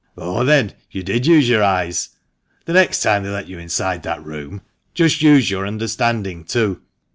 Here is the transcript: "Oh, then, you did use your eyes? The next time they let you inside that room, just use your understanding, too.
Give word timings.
"Oh, 0.17 0.43
then, 0.43 0.73
you 0.89 1.03
did 1.03 1.27
use 1.27 1.47
your 1.47 1.61
eyes? 1.63 2.09
The 2.65 2.73
next 2.73 3.03
time 3.03 3.21
they 3.21 3.29
let 3.29 3.47
you 3.47 3.59
inside 3.59 4.01
that 4.01 4.25
room, 4.25 4.63
just 4.95 5.21
use 5.21 5.51
your 5.51 5.67
understanding, 5.67 6.43
too. 6.43 6.81